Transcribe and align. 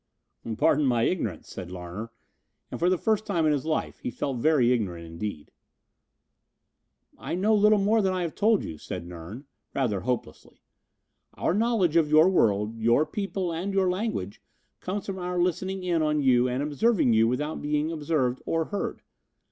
"Pardon 0.57 0.87
my 0.87 1.03
ignorance," 1.03 1.47
said 1.47 1.69
Larner, 1.69 2.09
and 2.71 2.79
for 2.79 2.89
the 2.89 2.97
first 2.97 3.23
time 3.23 3.45
in 3.45 3.51
his 3.51 3.67
life 3.67 3.99
he 3.99 4.09
felt 4.09 4.39
very 4.39 4.71
ignorant 4.71 5.05
indeed. 5.05 5.51
"I 7.19 7.35
know 7.35 7.53
little 7.53 7.77
more 7.77 8.01
than 8.01 8.11
I 8.11 8.23
have 8.23 8.33
told 8.33 8.63
you," 8.63 8.79
said 8.79 9.05
Nern, 9.05 9.45
rather 9.75 9.99
hopelessly. 9.99 10.63
"Our 11.35 11.53
knowledge 11.53 11.97
of 11.97 12.09
your 12.09 12.29
world, 12.29 12.79
your 12.79 13.05
people 13.05 13.51
and 13.53 13.75
your 13.75 13.91
language 13.91 14.41
comes 14.79 15.05
from 15.05 15.19
our 15.19 15.37
listening 15.39 15.83
in 15.83 16.01
on 16.01 16.19
you 16.19 16.47
and 16.47 16.63
observing 16.63 17.13
you 17.13 17.27
without 17.27 17.61
being 17.61 17.91
observed 17.91 18.41
or 18.47 18.65
heard. 18.65 19.03